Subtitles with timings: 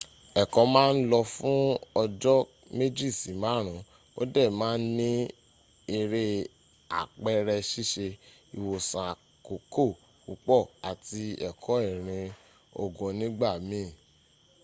[0.41, 1.59] ẹ̀kọ́ ma n lọ fún
[2.01, 2.37] ọjọ́
[2.77, 3.75] 2-5
[4.19, 5.09] o dẹ̀ ma n ní
[5.97, 6.23] eré
[6.99, 8.07] àpẹrẹ ṣíṣe
[8.57, 9.85] ìwòsàn àkókò
[10.23, 12.27] púpọ̀ àti ẹkọ́ irin
[12.81, 13.89] ogun nígbà miin